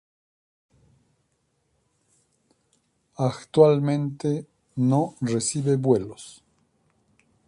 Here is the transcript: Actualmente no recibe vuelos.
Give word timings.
Actualmente 3.17 4.47
no 4.75 5.15
recibe 5.21 5.75
vuelos. 5.75 6.41